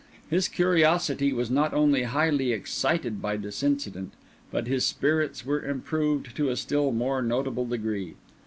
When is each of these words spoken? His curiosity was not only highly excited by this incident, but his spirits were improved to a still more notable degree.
His 0.31 0.47
curiosity 0.47 1.31
was 1.31 1.51
not 1.51 1.75
only 1.75 2.01
highly 2.05 2.53
excited 2.53 3.21
by 3.21 3.37
this 3.37 3.61
incident, 3.61 4.13
but 4.49 4.65
his 4.65 4.83
spirits 4.83 5.45
were 5.45 5.63
improved 5.63 6.35
to 6.37 6.49
a 6.49 6.55
still 6.55 6.91
more 6.91 7.21
notable 7.21 7.67
degree. 7.67 8.15